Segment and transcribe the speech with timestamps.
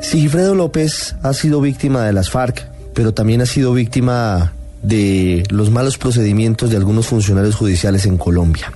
[0.00, 5.70] Sigifredo López ha sido víctima de las FARC, pero también ha sido víctima de los
[5.70, 8.72] malos procedimientos de algunos funcionarios judiciales en Colombia.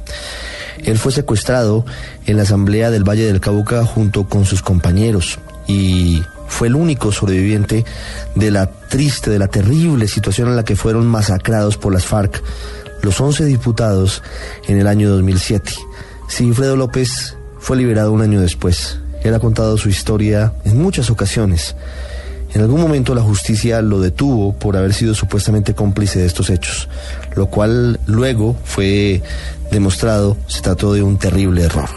[0.85, 1.85] Él fue secuestrado
[2.27, 7.13] en la Asamblea del Valle del Cauca junto con sus compañeros y fue el único
[7.13, 7.85] sobreviviente
[8.35, 12.43] de la triste, de la terrible situación en la que fueron masacrados por las FARC
[13.03, 14.23] los 11 diputados
[14.67, 15.73] en el año 2007.
[16.29, 18.99] Sigifredo López fue liberado un año después.
[19.23, 21.75] Él ha contado su historia en muchas ocasiones.
[22.55, 26.89] En algún momento la justicia lo detuvo por haber sido supuestamente cómplice de estos hechos,
[27.35, 29.23] lo cual luego fue
[29.71, 31.89] demostrado se trató de un terrible error.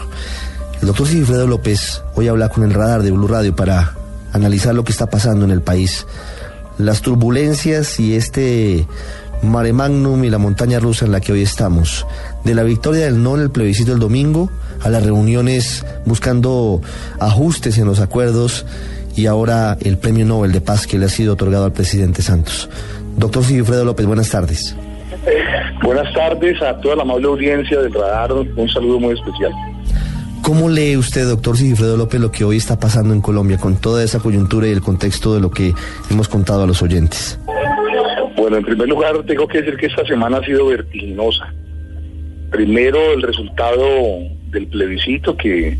[0.80, 3.94] El doctor Sigifredo López hoy habla con el radar de Blue Radio para
[4.32, 6.06] analizar lo que está pasando en el país,
[6.76, 8.86] las turbulencias y este
[9.42, 12.06] mare magnum y la montaña rusa en la que hoy estamos,
[12.44, 14.50] de la victoria del no en el plebiscito del domingo
[14.82, 16.80] a las reuniones buscando
[17.20, 18.66] ajustes en los acuerdos
[19.16, 22.68] y ahora el premio Nobel de Paz que le ha sido otorgado al presidente Santos.
[23.16, 24.74] Doctor Sigifredo López, buenas tardes.
[25.82, 29.52] Buenas tardes a toda la amable audiencia del radar, un saludo muy especial.
[30.42, 34.02] ¿Cómo lee usted, doctor Sigifredo López, lo que hoy está pasando en Colombia con toda
[34.02, 35.72] esa coyuntura y el contexto de lo que
[36.10, 37.38] hemos contado a los oyentes?
[38.42, 41.54] Bueno, en primer lugar, tengo que decir que esta semana ha sido vertiginosa.
[42.50, 43.86] Primero, el resultado
[44.50, 45.78] del plebiscito que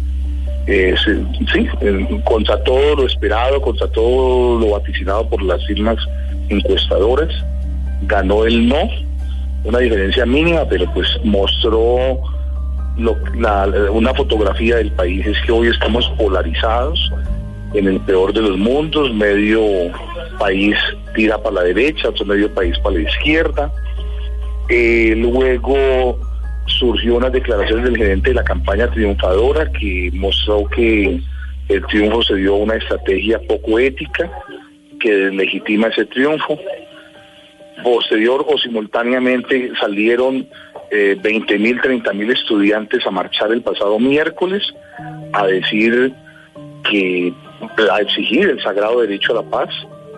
[0.69, 1.67] eh, sí,
[2.23, 5.97] contra todo lo esperado, contra todo lo vaticinado por las firmas
[6.51, 7.35] encuestadoras,
[8.03, 8.89] ganó el no,
[9.65, 12.21] una diferencia mínima, pero pues mostró
[12.97, 17.11] una fotografía del país, es que hoy estamos polarizados
[17.75, 19.63] en el peor de los mundos, medio
[20.39, 20.77] país
[21.15, 23.73] tira para la derecha, otro medio país para la izquierda.
[24.69, 26.19] Eh, luego
[26.67, 31.21] surgió unas declaraciones del gerente de la campaña triunfadora que mostró que
[31.69, 34.31] el triunfo se dio a una estrategia poco ética
[35.01, 36.59] que deslegitima ese triunfo.
[37.83, 40.47] Posterior o simultáneamente salieron
[40.91, 44.63] eh, 20 mil, 30 mil estudiantes a marchar el pasado miércoles
[45.33, 46.13] a decir
[46.89, 47.33] que,
[47.93, 49.71] a exigir el sagrado derecho a la paz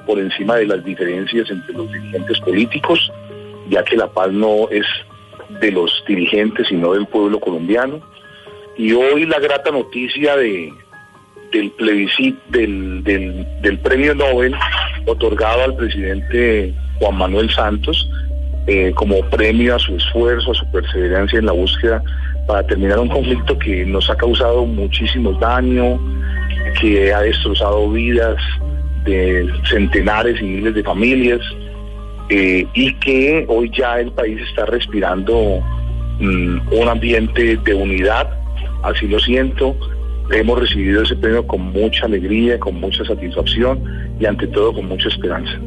[0.07, 3.13] por encima de las diferencias entre los dirigentes políticos,
[3.69, 4.87] ya que la paz no es
[5.61, 8.01] de los dirigentes, sino del pueblo colombiano.
[8.77, 10.73] Y hoy la grata noticia de,
[11.53, 14.55] del plebiscito, del, del, premio Nobel
[15.07, 18.09] otorgado al presidente Juan Manuel Santos
[18.67, 22.03] eh, como premio a su esfuerzo, a su perseverancia en la búsqueda
[22.47, 25.99] para terminar un conflicto que nos ha causado muchísimos daños,
[26.85, 28.37] que ha destrozado vidas
[29.07, 31.41] de centenares y miles de familias,
[32.29, 35.63] eh, y que hoy ya el país está respirando
[36.21, 38.29] mm, un ambiente de unidad,
[38.83, 39.75] así lo siento.
[40.31, 43.83] Hemos recibido ese premio con mucha alegría, con mucha satisfacción
[44.21, 45.59] y ante todo con mucha esperanza.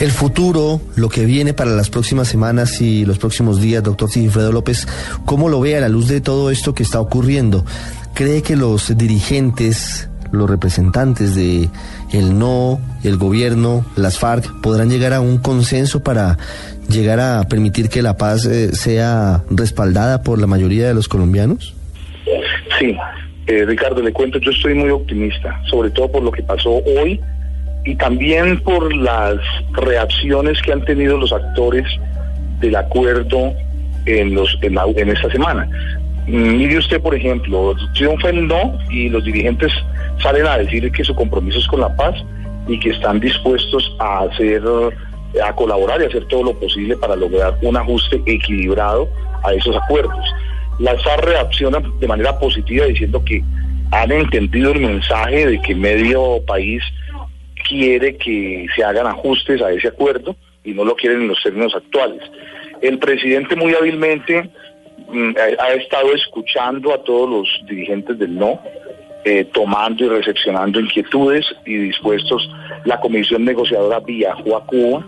[0.00, 4.52] El futuro, lo que viene para las próximas semanas y los próximos días, doctor Sigifredo
[4.52, 4.86] López,
[5.24, 7.64] ¿cómo lo ve a la luz de todo esto que está ocurriendo?
[8.14, 11.68] ¿Cree que los dirigentes los representantes de
[12.12, 16.38] el no, el gobierno, las FARC podrán llegar a un consenso para
[16.88, 21.74] llegar a permitir que la paz eh, sea respaldada por la mayoría de los colombianos?
[22.78, 22.96] Sí,
[23.48, 27.20] eh, Ricardo, le cuento, yo estoy muy optimista, sobre todo por lo que pasó hoy
[27.88, 29.36] y también por las
[29.72, 31.86] reacciones que han tenido los actores
[32.60, 33.54] del acuerdo
[34.04, 35.66] en, los, en, esta semana.
[36.26, 39.72] Mire usted, por ejemplo, triunfa el no y los dirigentes
[40.22, 42.14] salen a decir que su compromiso es con la paz
[42.66, 44.62] y que están dispuestos a hacer,
[45.42, 49.08] a colaborar y hacer todo lo posible para lograr un ajuste equilibrado
[49.44, 50.26] a esos acuerdos.
[50.78, 53.42] Las FARC reaccionan de manera positiva diciendo que
[53.92, 56.82] han entendido el mensaje de que medio país
[57.66, 61.74] quiere que se hagan ajustes a ese acuerdo y no lo quieren en los términos
[61.74, 62.22] actuales.
[62.80, 64.50] El presidente muy hábilmente
[65.08, 68.60] mm, ha estado escuchando a todos los dirigentes del no,
[69.24, 72.48] eh, tomando y recepcionando inquietudes y dispuestos.
[72.84, 75.04] La comisión negociadora viajó a Cuba.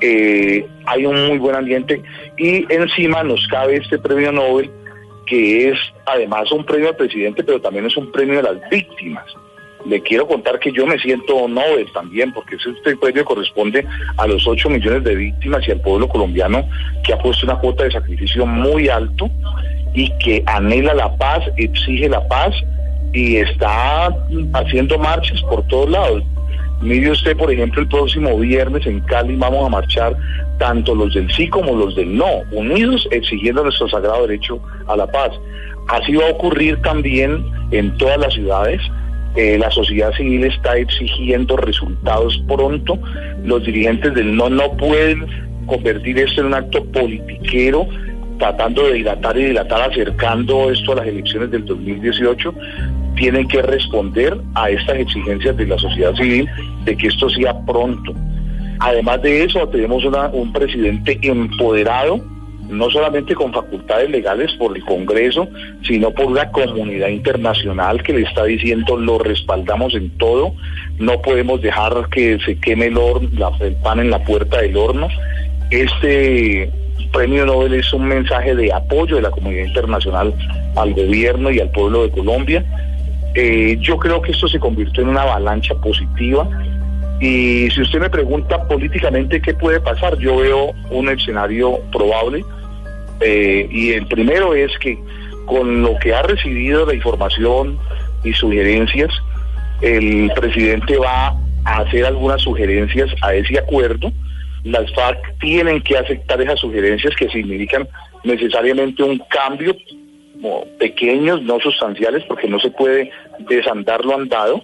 [0.00, 2.02] Eh, hay un muy buen ambiente
[2.38, 4.70] y encima nos cabe este premio Nobel
[5.26, 9.26] que es además un premio al presidente pero también es un premio a las víctimas
[9.86, 13.86] le quiero contar que yo me siento Nobel también, porque este premio corresponde
[14.16, 16.68] a los 8 millones de víctimas y al pueblo colombiano
[17.04, 19.30] que ha puesto una cuota de sacrificio muy alto
[19.94, 22.54] y que anhela la paz, exige la paz
[23.12, 24.14] y está
[24.52, 26.22] haciendo marchas por todos lados.
[26.80, 30.16] Mire usted, por ejemplo, el próximo viernes en Cali vamos a marchar
[30.58, 35.06] tanto los del sí como los del no, unidos exigiendo nuestro sagrado derecho a la
[35.06, 35.30] paz.
[35.88, 38.80] Así va a ocurrir también en todas las ciudades.
[39.36, 42.98] Eh, la sociedad civil está exigiendo resultados pronto.
[43.44, 45.26] Los dirigentes del no no pueden
[45.66, 47.86] convertir esto en un acto politiquero
[48.40, 52.54] tratando de dilatar y dilatar, acercando esto a las elecciones del 2018,
[53.14, 56.48] tienen que responder a estas exigencias de la sociedad civil
[56.84, 58.14] de que esto sea pronto.
[58.78, 60.02] Además de eso, tenemos
[60.32, 62.24] un presidente empoderado,
[62.70, 65.48] no solamente con facultades legales por el Congreso,
[65.82, 70.54] sino por una comunidad internacional que le está diciendo lo respaldamos en todo,
[70.98, 75.08] no podemos dejar que se queme el, pan en la puerta del horno.
[75.70, 76.70] Este
[77.12, 80.32] premio Nobel es un mensaje de apoyo de la comunidad internacional
[80.76, 82.64] al gobierno y al pueblo de Colombia.
[83.34, 86.48] Eh, yo creo que esto se convirtió en una avalancha positiva
[87.20, 92.44] y si usted me pregunta políticamente qué puede pasar, yo veo un escenario probable
[93.20, 94.98] eh, y el primero es que
[95.46, 97.78] con lo que ha recibido de información
[98.24, 99.10] y sugerencias,
[99.82, 104.12] el presidente va a hacer algunas sugerencias a ese acuerdo.
[104.64, 107.88] Las FARC tienen que aceptar esas sugerencias que significan
[108.24, 109.74] necesariamente un cambio
[110.78, 114.62] pequeños, no sustanciales, porque no se puede desandar lo andado,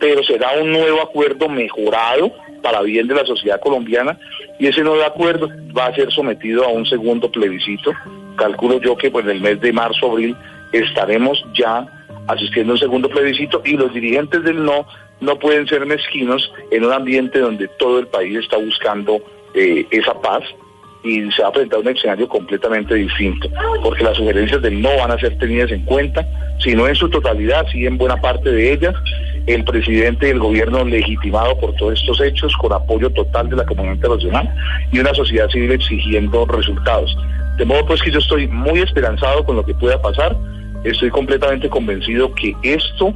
[0.00, 2.32] pero será un nuevo acuerdo mejorado
[2.62, 4.18] para bien de la sociedad colombiana
[4.58, 7.92] y ese nuevo acuerdo va a ser sometido a un segundo plebiscito.
[8.36, 10.36] Calculo yo que pues, en el mes de marzo, abril
[10.72, 11.86] estaremos ya
[12.26, 14.86] asistiendo a un segundo plebiscito y los dirigentes del no
[15.20, 19.20] no pueden ser mezquinos en un ambiente donde todo el país está buscando
[19.54, 20.42] eh, esa paz
[21.02, 23.48] y se va a presentar un escenario completamente distinto,
[23.82, 26.26] porque las sugerencias del no van a ser tenidas en cuenta,
[26.60, 28.94] sino en su totalidad, sí en buena parte de ellas,
[29.46, 33.66] el presidente y el gobierno legitimado por todos estos hechos, con apoyo total de la
[33.66, 34.54] comunidad internacional
[34.90, 37.16] y una sociedad civil exigiendo resultados.
[37.56, 40.36] De modo pues que yo estoy muy esperanzado con lo que pueda pasar,
[40.84, 43.14] estoy completamente convencido que esto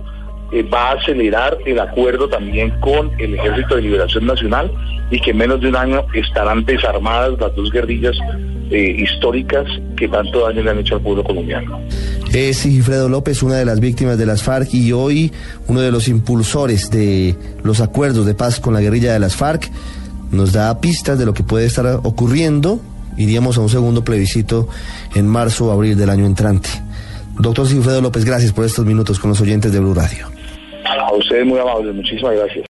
[0.53, 4.71] eh, va a acelerar el acuerdo también con el Ejército de Liberación Nacional
[5.11, 8.17] y que en menos de un año estarán desarmadas las dos guerrillas
[8.71, 9.67] eh, históricas
[9.97, 11.81] que tanto daño le han hecho al pueblo colombiano.
[12.33, 15.33] Es Sigifredo López, una de las víctimas de las FARC y hoy
[15.67, 19.71] uno de los impulsores de los acuerdos de paz con la guerrilla de las FARC.
[20.31, 22.81] Nos da pistas de lo que puede estar ocurriendo.
[23.17, 24.69] Iríamos a un segundo plebiscito
[25.15, 26.69] en marzo o abril del año entrante.
[27.39, 30.27] Doctor Sigifredo López, gracias por estos minutos con los oyentes de Blue Radio.
[30.85, 32.67] A ustedes muy amables, muchísimas gracias.